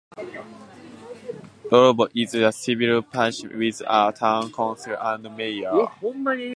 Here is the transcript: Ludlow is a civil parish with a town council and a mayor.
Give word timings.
Ludlow 1.71 2.07
is 2.15 2.33
a 2.33 2.51
civil 2.51 3.03
parish 3.03 3.43
with 3.43 3.81
a 3.87 4.11
town 4.11 4.51
council 4.51 4.95
and 4.99 5.27
a 5.27 5.29
mayor. 5.29 5.89